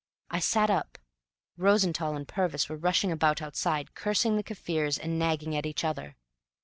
I 0.31 0.39
sat 0.39 0.71
up. 0.71 0.97
Rosenthall 1.59 2.15
and 2.15 2.27
Purvis 2.27 2.67
were 2.67 2.75
rushing 2.75 3.11
about 3.11 3.39
outside, 3.39 3.93
cursing 3.93 4.35
the 4.35 4.41
Kaffirs 4.41 4.97
and 4.97 5.19
nagging 5.19 5.55
at 5.55 5.67
each 5.67 5.83
other. 5.83 6.15